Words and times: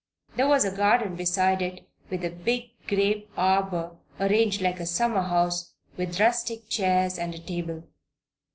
There 0.35 0.47
was 0.47 0.65
a 0.65 0.75
garden 0.75 1.15
beside 1.15 1.61
it, 1.61 1.87
with 2.09 2.25
a 2.25 2.31
big 2.31 2.71
grape 2.87 3.29
arbor 3.37 3.97
arranged 4.19 4.59
like 4.59 4.79
a 4.79 4.85
summer 4.87 5.21
house 5.21 5.73
with 5.95 6.19
rustic 6.19 6.67
chairs 6.69 7.19
and 7.19 7.35
a 7.35 7.39
table. 7.39 7.83